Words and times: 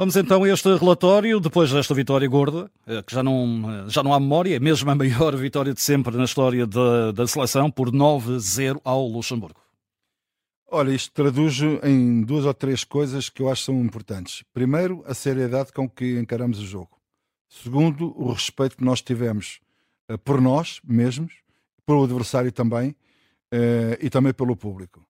Vamos 0.00 0.16
então 0.16 0.42
a 0.42 0.48
este 0.48 0.74
relatório, 0.78 1.38
depois 1.38 1.70
desta 1.70 1.92
vitória 1.92 2.26
gorda, 2.26 2.70
eh, 2.86 3.02
que 3.02 3.14
já 3.14 3.22
não, 3.22 3.84
eh, 3.84 3.84
já 3.90 4.02
não 4.02 4.14
há 4.14 4.18
memória, 4.18 4.56
é 4.56 4.58
mesmo 4.58 4.90
a 4.90 4.94
maior 4.94 5.36
vitória 5.36 5.74
de 5.74 5.80
sempre 5.82 6.16
na 6.16 6.24
história 6.24 6.66
da, 6.66 7.12
da 7.12 7.26
seleção, 7.26 7.70
por 7.70 7.90
9-0 7.90 8.80
ao 8.82 9.06
Luxemburgo. 9.06 9.60
Olha, 10.68 10.90
isto 10.90 11.12
traduz 11.12 11.60
em 11.82 12.22
duas 12.22 12.46
ou 12.46 12.54
três 12.54 12.82
coisas 12.82 13.28
que 13.28 13.42
eu 13.42 13.50
acho 13.50 13.64
são 13.64 13.78
importantes. 13.82 14.42
Primeiro, 14.54 15.04
a 15.06 15.12
seriedade 15.12 15.70
com 15.70 15.86
que 15.86 16.18
encaramos 16.18 16.58
o 16.60 16.64
jogo. 16.64 16.98
Segundo, 17.46 18.18
o 18.18 18.32
respeito 18.32 18.78
que 18.78 18.84
nós 18.84 19.02
tivemos 19.02 19.60
uh, 20.10 20.16
por 20.16 20.40
nós 20.40 20.80
mesmos, 20.82 21.34
pelo 21.84 22.04
adversário 22.04 22.50
também 22.50 22.96
e 24.00 24.08
também 24.08 24.32
pelo 24.32 24.56
público. 24.56 25.04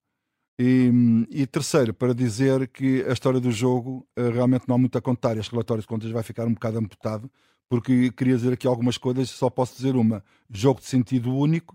E, 0.62 0.92
e, 1.30 1.46
terceiro, 1.46 1.94
para 1.94 2.12
dizer 2.12 2.68
que 2.68 3.02
a 3.08 3.14
história 3.14 3.40
do 3.40 3.50
jogo 3.50 4.06
uh, 4.18 4.30
realmente 4.30 4.68
não 4.68 4.74
há 4.74 4.78
muito 4.78 4.98
a 4.98 5.00
contar. 5.00 5.38
Este 5.38 5.52
relatório 5.52 5.80
de 5.80 5.88
contas 5.88 6.10
vai 6.10 6.22
ficar 6.22 6.46
um 6.46 6.52
bocado 6.52 6.76
amputado, 6.76 7.30
porque 7.66 8.12
queria 8.12 8.36
dizer 8.36 8.52
aqui 8.52 8.66
algumas 8.66 8.98
coisas, 8.98 9.30
só 9.30 9.48
posso 9.48 9.74
dizer 9.74 9.96
uma. 9.96 10.22
Jogo 10.50 10.80
de 10.80 10.86
sentido 10.86 11.34
único, 11.34 11.74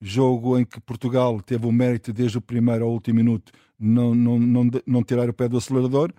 jogo 0.00 0.58
em 0.58 0.64
que 0.64 0.80
Portugal 0.80 1.40
teve 1.40 1.64
o 1.64 1.70
mérito 1.70 2.12
desde 2.12 2.36
o 2.36 2.40
primeiro 2.40 2.84
ao 2.84 2.90
último 2.90 3.14
minuto 3.14 3.52
não, 3.78 4.16
não, 4.16 4.36
não, 4.36 4.70
não 4.84 5.04
tirar 5.04 5.28
o 5.28 5.32
pé 5.32 5.48
do 5.48 5.56
acelerador, 5.56 6.12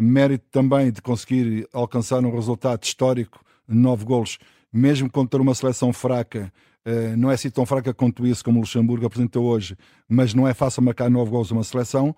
mérito 0.00 0.46
também 0.50 0.90
de 0.90 1.02
conseguir 1.02 1.68
alcançar 1.74 2.24
um 2.24 2.34
resultado 2.34 2.82
histórico 2.84 3.44
nove 3.68 4.06
golos, 4.06 4.38
mesmo 4.72 5.10
contra 5.10 5.40
uma 5.40 5.54
seleção 5.54 5.92
fraca, 5.92 6.52
eh, 6.84 7.14
não 7.16 7.30
é 7.30 7.34
assim 7.34 7.50
tão 7.50 7.66
fraca 7.66 7.92
quanto 7.92 8.26
isso, 8.26 8.44
como 8.44 8.58
o 8.58 8.60
Luxemburgo 8.62 9.06
apresentou 9.06 9.44
hoje, 9.44 9.76
mas 10.08 10.34
não 10.34 10.46
é 10.46 10.54
fácil 10.54 10.82
marcar 10.82 11.10
nove 11.10 11.30
gols 11.30 11.50
uma 11.50 11.64
seleção. 11.64 12.14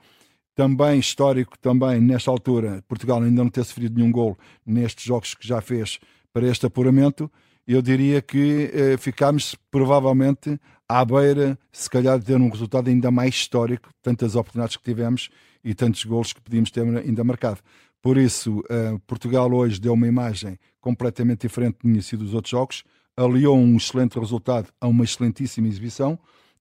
Também 0.54 0.98
histórico, 0.98 1.58
também 1.58 2.00
nesta 2.00 2.30
altura, 2.30 2.84
Portugal 2.86 3.22
ainda 3.22 3.42
não 3.42 3.50
ter 3.50 3.64
sofrido 3.64 3.96
nenhum 3.96 4.12
gol 4.12 4.38
nestes 4.66 5.04
jogos 5.04 5.34
que 5.34 5.46
já 5.46 5.60
fez 5.60 5.98
para 6.32 6.46
este 6.46 6.66
apuramento. 6.66 7.30
Eu 7.66 7.80
diria 7.80 8.20
que 8.20 8.70
eh, 8.72 8.96
ficámos 8.98 9.56
provavelmente 9.70 10.58
à 10.88 11.04
beira, 11.04 11.58
se 11.72 11.88
calhar, 11.88 12.18
de 12.18 12.26
ter 12.26 12.36
um 12.36 12.50
resultado 12.50 12.88
ainda 12.88 13.10
mais 13.10 13.34
histórico, 13.34 13.88
tantas 14.02 14.36
oportunidades 14.36 14.76
que 14.76 14.84
tivemos 14.84 15.30
e 15.64 15.74
tantos 15.74 16.04
gols 16.04 16.32
que 16.32 16.40
podíamos 16.40 16.70
ter 16.70 16.82
ainda 16.82 17.24
marcado. 17.24 17.60
Por 18.02 18.18
isso, 18.18 18.58
uh, 18.60 18.98
Portugal 19.06 19.50
hoje 19.52 19.80
deu 19.80 19.92
uma 19.94 20.08
imagem 20.08 20.58
completamente 20.80 21.42
diferente 21.42 21.78
do 21.80 21.88
início 21.88 22.18
dos 22.18 22.34
outros 22.34 22.50
jogos 22.50 22.84
aliou 23.16 23.56
um 23.56 23.76
excelente 23.76 24.18
resultado 24.18 24.68
a 24.80 24.86
uma 24.86 25.04
excelentíssima 25.04 25.68
exibição. 25.68 26.18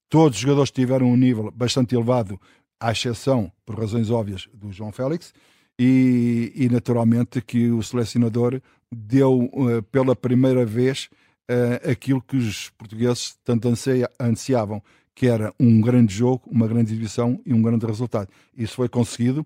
Todos 0.10 0.38
os 0.38 0.42
jogadores 0.42 0.72
tiveram 0.72 1.08
um 1.08 1.18
nível 1.18 1.52
bastante 1.52 1.96
elevado, 1.96 2.40
à 2.80 2.92
exceção, 2.92 3.52
por 3.66 3.80
razões 3.80 4.10
óbvias, 4.10 4.48
do 4.54 4.72
João 4.72 4.92
Félix. 4.92 5.34
E, 5.80 6.52
e 6.56 6.70
naturalmente 6.70 7.42
que 7.42 7.70
o 7.70 7.82
selecionador 7.82 8.62
deu 8.92 9.50
uh, 9.54 9.82
pela 9.84 10.16
primeira 10.16 10.66
vez 10.66 11.10
uh, 11.50 11.90
aquilo 11.90 12.22
que 12.22 12.36
os 12.36 12.70
portugueses 12.72 13.38
tanto 13.44 13.68
ansiavam, 14.20 14.84
que 15.16 15.28
era 15.28 15.54
um 15.60 15.80
grande 15.80 16.14
jogo, 16.14 16.44
uma 16.48 16.68
grande 16.68 16.92
exibição 16.92 17.40
e 17.46 17.54
um 17.54 17.62
grande 17.62 17.86
resultado. 17.86 18.30
Isso 18.56 18.76
foi 18.76 18.90
conseguido. 18.90 19.46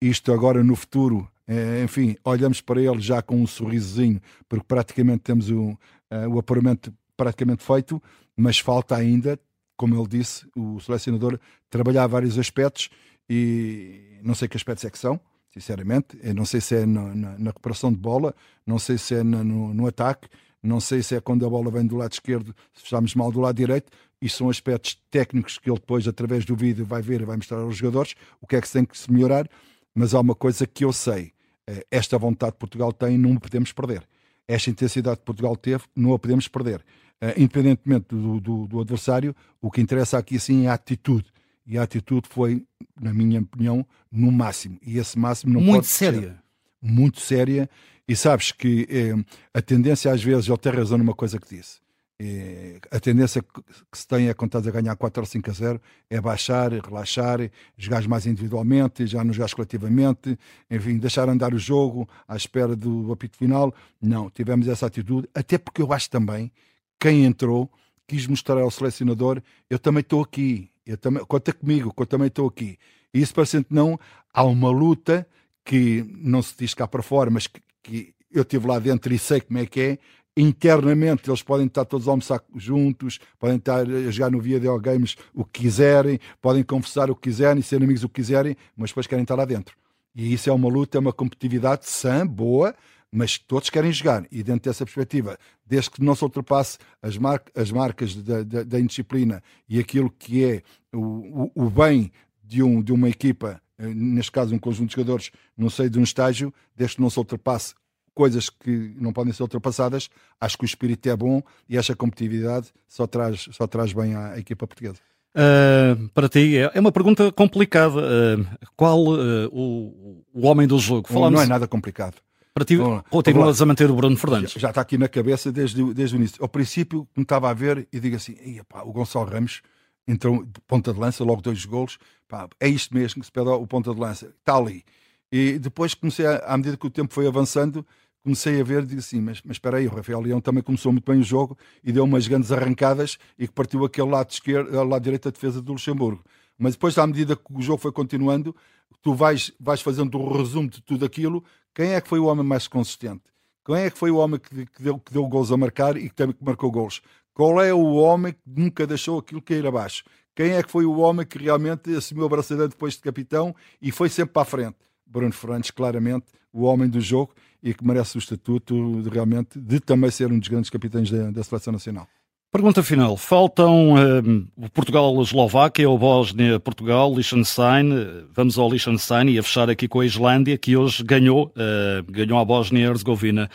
Isto 0.00 0.32
agora 0.32 0.64
no 0.64 0.74
futuro, 0.74 1.28
uh, 1.48 1.84
enfim, 1.84 2.16
olhamos 2.24 2.60
para 2.60 2.80
ele 2.80 3.00
já 3.00 3.20
com 3.20 3.36
um 3.36 3.46
sorrisozinho, 3.46 4.20
porque 4.48 4.64
praticamente 4.66 5.20
temos 5.20 5.50
o, 5.50 5.70
uh, 5.72 6.28
o 6.30 6.38
apuramento 6.38 6.92
praticamente 7.16 7.62
feito, 7.62 8.02
mas 8.34 8.58
falta 8.58 8.96
ainda, 8.96 9.38
como 9.76 9.94
ele 9.94 10.08
disse, 10.08 10.46
o 10.56 10.80
selecionador 10.80 11.38
trabalhar 11.68 12.06
vários 12.06 12.38
aspectos 12.38 12.88
e 13.28 14.18
não 14.22 14.34
sei 14.34 14.48
que 14.48 14.56
aspectos 14.56 14.84
é 14.84 14.90
que 14.90 14.98
são, 14.98 15.20
sinceramente. 15.52 16.18
Eu 16.22 16.34
não 16.34 16.44
sei 16.44 16.60
se 16.60 16.74
é 16.74 16.86
na, 16.86 17.14
na, 17.14 17.38
na 17.38 17.50
recuperação 17.50 17.92
de 17.92 17.98
bola, 17.98 18.34
não 18.66 18.78
sei 18.78 18.96
se 18.96 19.14
é 19.14 19.22
na, 19.22 19.44
no, 19.44 19.74
no, 19.74 19.86
ataque, 19.86 20.28
não 20.62 20.80
sei 20.80 21.02
se 21.02 21.14
é 21.14 21.20
quando 21.20 21.44
a 21.46 21.50
bola 21.50 21.70
vem 21.70 21.86
do 21.86 21.96
lado 21.96 22.12
esquerdo, 22.12 22.54
se 22.72 22.84
estamos 22.84 23.14
mal 23.14 23.30
do 23.30 23.40
lado 23.40 23.56
direito. 23.56 23.92
Isso 24.20 24.38
são 24.38 24.50
aspectos 24.50 24.98
técnicos 25.10 25.58
que 25.58 25.70
ele 25.70 25.78
depois, 25.78 26.08
através 26.08 26.44
do 26.44 26.56
vídeo, 26.56 26.84
vai 26.84 27.00
ver 27.02 27.20
e 27.20 27.24
vai 27.24 27.36
mostrar 27.36 27.58
aos 27.58 27.76
jogadores 27.76 28.14
o 28.40 28.46
que 28.46 28.56
é 28.56 28.60
que 28.60 28.66
se 28.66 28.72
tem 28.74 28.84
que 28.84 28.96
se 28.96 29.10
melhorar. 29.12 29.48
Mas 29.94 30.14
há 30.14 30.20
uma 30.20 30.34
coisa 30.34 30.66
que 30.66 30.84
eu 30.84 30.92
sei: 30.92 31.32
eh, 31.66 31.84
esta 31.90 32.18
vontade 32.18 32.52
que 32.52 32.58
Portugal 32.58 32.92
tem, 32.92 33.18
não 33.18 33.36
podemos 33.36 33.72
perder 33.72 34.06
esta 34.50 34.68
intensidade 34.68 35.18
que 35.18 35.24
Portugal 35.24 35.54
teve, 35.56 35.84
não 35.94 36.12
a 36.12 36.18
podemos 36.18 36.48
perder. 36.48 36.80
Uh, 37.22 37.36
independentemente 37.36 38.06
do, 38.08 38.40
do, 38.40 38.66
do, 38.66 38.80
adversário, 38.80 39.36
o 39.60 39.70
que 39.70 39.80
interessa 39.80 40.18
aqui 40.18 40.38
sim 40.40 40.66
é 40.66 40.70
a 40.70 40.74
atitude. 40.74 41.26
E 41.66 41.78
a 41.78 41.82
atitude 41.82 42.28
foi, 42.28 42.64
na 43.00 43.12
minha 43.14 43.40
opinião, 43.40 43.86
no 44.10 44.32
máximo. 44.32 44.78
E 44.84 44.98
esse 44.98 45.18
máximo 45.18 45.52
não 45.52 45.60
Muito 45.60 45.74
pode 45.76 45.86
séria. 45.86 46.20
Ser. 46.20 46.36
Muito 46.82 47.20
séria. 47.20 47.70
E 48.08 48.16
sabes 48.16 48.50
que 48.50 48.88
eh, 48.90 49.24
a 49.54 49.62
tendência, 49.62 50.10
às 50.10 50.22
vezes, 50.22 50.48
ele 50.48 50.58
tem 50.58 50.72
razão 50.72 50.98
numa 50.98 51.14
coisa 51.14 51.38
que 51.38 51.54
disse. 51.54 51.78
E 52.22 52.78
a 52.90 53.00
tendência 53.00 53.42
que 53.42 53.96
se 53.96 54.06
tem 54.06 54.28
é 54.28 54.34
quando 54.34 54.50
estás 54.50 54.66
a 54.66 54.70
ganhar 54.70 54.94
4 54.94 55.22
ou 55.22 55.26
5 55.26 55.50
a 55.50 55.52
0 55.54 55.80
é 56.10 56.20
baixar, 56.20 56.70
relaxar, 56.70 57.38
jogar 57.78 58.06
mais 58.06 58.26
individualmente, 58.26 59.06
já 59.06 59.24
não 59.24 59.32
jogar 59.32 59.50
coletivamente, 59.54 60.38
enfim, 60.70 60.98
deixar 60.98 61.30
andar 61.30 61.54
o 61.54 61.58
jogo 61.58 62.06
à 62.28 62.36
espera 62.36 62.76
do 62.76 63.10
apito 63.10 63.38
final. 63.38 63.74
Não, 64.02 64.28
tivemos 64.28 64.68
essa 64.68 64.84
atitude, 64.84 65.30
até 65.34 65.56
porque 65.56 65.80
eu 65.80 65.90
acho 65.94 66.10
também 66.10 66.52
quem 66.98 67.24
entrou 67.24 67.72
quis 68.06 68.26
mostrar 68.26 68.58
ao 68.58 68.70
selecionador: 68.70 69.40
eu 69.70 69.78
também 69.78 70.02
estou 70.02 70.20
aqui, 70.20 70.70
eu 70.84 70.98
também, 70.98 71.24
conta 71.24 71.54
comigo, 71.54 71.90
que 71.90 72.02
eu 72.02 72.06
também 72.06 72.26
estou 72.26 72.48
aqui. 72.48 72.76
E 73.14 73.22
isso 73.22 73.32
parecendo 73.32 73.64
não, 73.70 73.98
há 74.34 74.44
uma 74.44 74.70
luta 74.70 75.26
que 75.64 76.04
não 76.18 76.42
se 76.42 76.54
diz 76.58 76.74
cá 76.74 76.86
para 76.86 77.02
fora, 77.02 77.30
mas 77.30 77.46
que, 77.46 77.62
que 77.82 78.14
eu 78.30 78.42
estive 78.42 78.66
lá 78.66 78.78
dentro 78.78 79.12
e 79.12 79.18
sei 79.18 79.40
como 79.40 79.58
é 79.58 79.64
que 79.64 79.80
é, 79.80 79.98
internamente 80.36 81.28
eles 81.28 81.42
podem 81.42 81.66
estar 81.66 81.84
todos 81.84 82.08
a 82.08 82.10
almoçar 82.10 82.42
juntos, 82.54 83.18
podem 83.38 83.56
estar 83.56 83.80
a 83.80 84.10
jogar 84.10 84.30
no 84.30 84.40
videogames 84.40 85.16
o 85.34 85.44
que 85.44 85.62
quiserem, 85.62 86.18
podem 86.40 86.62
conversar 86.62 87.10
o 87.10 87.14
que 87.14 87.28
quiserem, 87.28 87.62
ser 87.62 87.76
amigos 87.76 88.04
o 88.04 88.08
que 88.08 88.20
quiserem, 88.20 88.56
mas 88.76 88.90
depois 88.90 89.06
querem 89.06 89.22
estar 89.22 89.34
lá 89.34 89.44
dentro. 89.44 89.76
E 90.14 90.32
isso 90.32 90.50
é 90.50 90.52
uma 90.52 90.68
luta, 90.68 90.98
é 90.98 91.00
uma 91.00 91.12
competitividade 91.12 91.88
sã, 91.88 92.26
boa, 92.26 92.74
mas 93.12 93.38
todos 93.38 93.70
querem 93.70 93.92
jogar. 93.92 94.26
E 94.30 94.42
dentro 94.42 94.70
dessa 94.70 94.84
perspectiva, 94.84 95.38
desde 95.66 95.90
que 95.90 96.02
não 96.02 96.14
se 96.14 96.24
ultrapasse 96.24 96.78
as, 97.02 97.16
mar 97.16 97.42
as 97.54 97.70
marcas 97.70 98.14
da, 98.16 98.42
da, 98.42 98.62
da, 98.62 98.80
indisciplina 98.80 99.42
e 99.68 99.78
aquilo 99.78 100.10
que 100.10 100.44
é 100.44 100.62
o, 100.92 101.50
o, 101.54 101.66
o 101.66 101.70
bem 101.70 102.10
de, 102.42 102.62
um, 102.62 102.82
de 102.82 102.92
uma 102.92 103.08
equipa, 103.08 103.60
eh, 103.78 103.86
neste 103.86 104.32
caso 104.32 104.54
um 104.54 104.58
conjunto 104.58 104.90
de 104.90 104.96
jogadores, 104.96 105.30
não 105.56 105.70
sei 105.70 105.88
de 105.88 105.98
um 105.98 106.02
estágio, 106.02 106.52
desde 106.76 106.96
que 106.96 107.02
não 107.02 107.10
se 107.10 107.18
ultrapasse 107.18 107.74
coisas 108.14 108.50
que 108.50 108.94
não 108.98 109.12
podem 109.12 109.32
ser 109.32 109.42
ultrapassadas, 109.42 110.08
acho 110.40 110.58
que 110.58 110.64
o 110.64 110.66
espírito 110.66 111.08
é 111.08 111.16
bom 111.16 111.42
e 111.68 111.76
esta 111.76 111.94
competitividade 111.94 112.68
só 112.88 113.06
traz, 113.06 113.48
só 113.52 113.66
traz 113.66 113.92
bem 113.92 114.14
à 114.14 114.38
equipa 114.38 114.66
portuguesa. 114.66 115.00
Uh, 115.30 116.08
para 116.08 116.28
ti, 116.28 116.56
é, 116.56 116.70
é 116.74 116.80
uma 116.80 116.90
pergunta 116.90 117.30
complicada. 117.30 118.00
Uh, 118.00 118.46
qual 118.76 118.98
uh, 119.00 119.48
o, 119.52 120.24
o 120.34 120.46
homem 120.46 120.66
do 120.66 120.78
jogo? 120.78 121.08
Falamos... 121.08 121.38
Não 121.38 121.44
é 121.44 121.46
nada 121.46 121.68
complicado. 121.68 122.16
Para 122.52 122.64
ti, 122.64 122.76
Bom, 122.76 123.00
continuas 123.08 123.62
a 123.62 123.66
manter 123.66 123.88
o 123.88 123.94
Bruno 123.94 124.16
Fernandes? 124.16 124.52
Já, 124.52 124.60
já, 124.60 124.68
está 124.70 124.80
aqui 124.80 124.98
na 124.98 125.08
cabeça 125.08 125.52
desde, 125.52 125.94
desde 125.94 126.16
o 126.16 126.18
início. 126.18 126.42
Ao 126.42 126.48
princípio, 126.48 127.06
me 127.16 127.22
estava 127.22 127.48
a 127.48 127.54
ver 127.54 127.86
e 127.92 128.00
digo 128.00 128.16
assim: 128.16 128.34
pá, 128.68 128.82
o 128.82 128.92
Gonçalo 128.92 129.30
Ramos 129.30 129.62
entrou 130.06 130.44
ponta 130.66 130.92
de 130.92 130.98
lança, 130.98 131.22
logo 131.22 131.40
dois 131.40 131.64
golos. 131.64 131.96
Pá, 132.28 132.48
é 132.58 132.68
isto 132.68 132.92
mesmo 132.92 133.20
que 133.20 133.26
se 133.26 133.32
pede 133.32 133.48
o 133.48 133.66
ponta 133.68 133.94
de 133.94 134.00
lança. 134.00 134.34
Está 134.40 134.56
ali. 134.56 134.84
E 135.32 135.58
depois 135.58 135.94
comecei, 135.94 136.26
a, 136.26 136.38
à 136.38 136.56
medida 136.56 136.76
que 136.76 136.86
o 136.86 136.90
tempo 136.90 137.12
foi 137.12 137.26
avançando, 137.26 137.86
comecei 138.22 138.60
a 138.60 138.64
ver, 138.64 138.84
digo 138.84 139.00
assim, 139.00 139.20
mas, 139.20 139.40
mas 139.44 139.56
espera 139.56 139.78
aí, 139.78 139.86
o 139.86 139.94
Rafael 139.94 140.20
Leão 140.20 140.40
também 140.40 140.62
começou 140.62 140.92
muito 140.92 141.10
bem 141.10 141.20
o 141.20 141.24
jogo 141.24 141.56
e 141.82 141.92
deu 141.92 142.04
umas 142.04 142.26
grandes 142.26 142.52
arrancadas 142.52 143.18
e 143.38 143.46
que 143.46 143.54
partiu 143.54 143.84
aquele 143.84 144.10
lado 144.10 144.30
esquerdo, 144.30 144.74
eh, 144.76 144.84
lado 144.84 145.02
direito 145.02 145.24
da 145.24 145.30
defesa 145.30 145.62
do 145.62 145.72
Luxemburgo. 145.72 146.22
Mas 146.58 146.74
depois, 146.74 146.98
à 146.98 147.06
medida 147.06 147.34
que 147.34 147.42
o 147.50 147.62
jogo 147.62 147.78
foi 147.78 147.92
continuando, 147.92 148.54
tu 149.02 149.14
vais, 149.14 149.52
vais 149.58 149.80
fazendo 149.80 150.18
o 150.18 150.36
resumo 150.36 150.68
de 150.68 150.82
tudo 150.82 151.04
aquilo. 151.04 151.42
Quem 151.74 151.94
é 151.94 152.00
que 152.00 152.08
foi 152.08 152.18
o 152.18 152.26
homem 152.26 152.44
mais 152.44 152.68
consistente? 152.68 153.22
Quem 153.64 153.76
é 153.76 153.90
que 153.90 153.98
foi 153.98 154.10
o 154.10 154.16
homem 154.16 154.38
que, 154.38 154.66
que 154.66 154.82
deu, 154.82 154.98
que 154.98 155.12
deu 155.12 155.26
gols 155.26 155.52
a 155.52 155.56
marcar 155.56 155.96
e 155.96 156.08
que 156.08 156.14
também 156.14 156.34
que 156.34 156.44
marcou 156.44 156.70
gols? 156.70 157.00
Qual 157.32 157.62
é 157.62 157.72
o 157.72 157.94
homem 157.94 158.32
que 158.32 158.40
nunca 158.44 158.86
deixou 158.86 159.18
aquilo 159.18 159.40
cair 159.40 159.66
abaixo? 159.66 160.04
Quem 160.34 160.52
é 160.52 160.62
que 160.62 160.70
foi 160.70 160.84
o 160.84 160.98
homem 160.98 161.24
que 161.24 161.38
realmente 161.38 161.94
assumiu 161.94 162.26
a 162.26 162.28
braçadeira 162.28 162.68
depois 162.68 162.94
de 162.94 163.00
capitão 163.00 163.54
e 163.80 163.90
foi 163.90 164.08
sempre 164.08 164.32
para 164.34 164.42
a 164.42 164.46
frente? 164.46 164.76
Bruno 165.10 165.32
Fernandes, 165.32 165.70
claramente, 165.70 166.26
o 166.52 166.62
homem 166.62 166.88
do 166.88 167.00
jogo 167.00 167.34
e 167.62 167.74
que 167.74 167.84
merece 167.84 168.16
o 168.16 168.18
estatuto 168.18 169.02
de, 169.02 169.08
realmente 169.10 169.58
de 169.58 169.80
também 169.80 170.10
ser 170.10 170.32
um 170.32 170.38
dos 170.38 170.48
grandes 170.48 170.70
capitães 170.70 171.10
da, 171.10 171.30
da 171.30 171.42
seleção 171.42 171.72
nacional. 171.72 172.06
Pergunta 172.52 172.82
final. 172.82 173.16
Faltam 173.16 173.94
uh, 173.94 174.70
Portugal, 174.70 175.22
Eslováquia, 175.22 175.88
ou 175.88 175.96
Bósnia, 175.96 176.58
Portugal, 176.58 177.14
Liechtenstein. 177.14 178.26
Vamos 178.32 178.58
ao 178.58 178.68
Liechtenstein 178.68 179.30
e 179.30 179.38
a 179.38 179.42
fechar 179.42 179.70
aqui 179.70 179.86
com 179.86 180.00
a 180.00 180.06
Islândia, 180.06 180.58
que 180.58 180.76
hoje 180.76 181.04
ganhou, 181.04 181.52
uh, 181.56 182.10
ganhou 182.10 182.40
a 182.40 182.44
Bósnia 182.44 182.86
e 182.86 182.88
Herzegovina. 182.88 183.48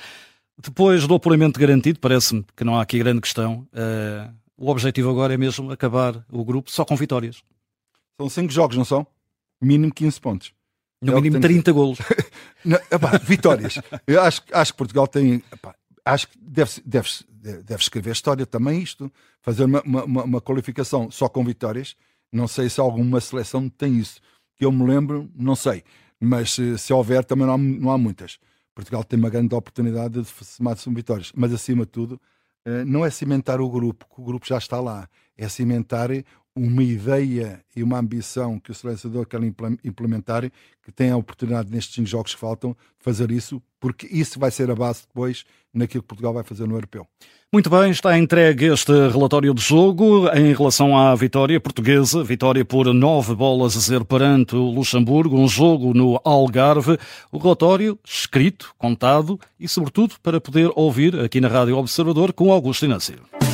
Depois 0.58 1.06
do 1.06 1.16
apuramento 1.16 1.60
garantido, 1.60 2.00
parece-me 2.00 2.46
que 2.56 2.64
não 2.64 2.78
há 2.78 2.82
aqui 2.82 2.98
grande 2.98 3.20
questão. 3.20 3.68
Uh, 3.74 4.34
o 4.58 4.70
objetivo 4.70 5.10
agora 5.10 5.34
é 5.34 5.38
mesmo 5.38 5.70
acabar 5.72 6.26
o 6.32 6.46
grupo 6.46 6.72
só 6.72 6.86
com 6.86 6.96
vitórias. 6.96 7.44
São 8.18 8.30
cinco 8.30 8.54
jogos, 8.54 8.78
não 8.78 8.86
são? 8.86 9.06
Mínimo 9.62 9.94
15 9.94 10.22
pontos. 10.22 10.54
No 11.02 11.14
é 11.14 11.22
mínimo 11.22 11.42
30 11.42 11.64
que... 11.64 11.72
golos. 11.72 12.00
Não, 12.64 12.78
epá, 12.92 13.18
vitórias. 13.18 13.80
Eu 14.08 14.22
acho, 14.22 14.42
acho 14.52 14.72
que 14.72 14.78
Portugal 14.78 15.08
tem. 15.08 15.44
Epá, 15.52 15.76
acho 16.04 16.28
que 16.28 16.38
deve, 16.40 16.82
deve, 16.86 17.10
deve 17.64 17.82
escrever 17.82 18.12
história 18.12 18.46
também 18.46 18.82
isto. 18.82 19.12
Fazer 19.42 19.66
uma, 19.66 19.82
uma, 19.82 20.24
uma, 20.24 20.42
qualificação 20.42 21.12
só 21.12 21.28
com 21.28 21.44
vitórias. 21.44 21.96
Não 22.32 22.48
sei 22.48 22.70
se 22.70 22.80
alguma 22.80 23.20
seleção 23.22 23.70
tem 23.70 23.98
isso. 23.98 24.20
Que 24.56 24.66
eu 24.66 24.72
me 24.72 24.86
lembro, 24.86 25.30
não 25.36 25.56
sei. 25.56 25.84
Mas 26.20 26.54
se, 26.54 26.78
se 26.78 26.94
houver, 26.94 27.26
também 27.26 27.46
não 27.46 27.54
há, 27.54 27.58
não 27.58 27.92
há 27.92 27.98
muitas. 27.98 28.40
Portugal 28.74 29.04
tem 29.04 29.20
uma 29.20 29.30
grande 29.30 29.54
oportunidade 29.54 30.22
de 30.22 30.28
somar-se 30.28 30.90
vitórias. 30.90 31.32
Mas 31.36 31.54
acima 31.54 31.86
de 31.86 31.92
tudo, 31.92 32.22
eh, 32.66 32.84
não 32.86 33.06
é 33.06 33.10
cimentar 33.10 33.62
o 33.62 33.70
grupo, 33.70 34.06
que 34.06 34.22
o 34.22 34.24
grupo 34.24 34.46
já 34.46 34.58
está 34.58 34.80
lá. 34.80 35.08
É 35.38 35.48
cimentar 35.48 36.10
uma 36.56 36.84
ideia 36.84 37.60
e 37.76 37.84
uma 37.84 38.00
ambição 38.00 38.58
que 38.60 38.72
o 38.72 38.74
selecionador 38.74 39.26
quer 39.26 39.42
implementar, 39.84 40.50
que 40.84 40.92
tem 40.92 41.12
a 41.12 41.18
oportunidade 41.18 41.70
nestes 41.70 41.96
cinco 41.96 42.08
jogos 42.08 42.34
que 42.34 42.40
faltam 42.40 42.72
de 42.72 43.04
fazer 43.04 43.30
isso, 43.30 43.62
porque 43.80 44.08
isso 44.10 44.40
vai 44.40 44.52
ser 44.52 44.72
a 44.72 44.76
base 44.76 45.02
depois 45.08 45.44
naquilo 45.74 46.02
que 46.02 46.08
Portugal 46.08 46.34
vai 46.34 46.44
fazer 46.44 46.66
no 46.66 46.76
Europeu. 46.76 47.06
Muito 47.52 47.70
bem, 47.70 47.92
está 47.92 48.18
entregue 48.18 48.66
este 48.66 48.92
relatório 49.10 49.54
de 49.54 49.62
jogo 49.62 50.28
em 50.30 50.54
relação 50.54 50.98
à 50.98 51.14
vitória 51.16 51.60
portuguesa, 51.60 52.24
vitória 52.24 52.66
por 52.66 52.94
nove 52.94 53.36
bolas 53.36 53.78
a 53.78 53.80
zero 53.80 54.04
perante 54.04 54.56
o 54.56 54.72
Luxemburgo, 54.72 55.38
um 55.40 55.48
jogo 55.48 55.94
no 55.94 56.20
Algarve. 56.24 56.98
O 57.32 57.38
relatório 57.38 58.00
escrito, 58.04 58.74
contado 58.78 59.40
e, 59.60 59.68
sobretudo, 59.68 60.16
para 60.22 60.42
poder 60.42 60.72
ouvir 60.76 61.18
aqui 61.20 61.40
na 61.40 61.48
Rádio 61.48 61.78
Observador 61.78 62.34
com 62.34 62.52
Augusto 62.52 62.86
Inácio. 62.86 63.45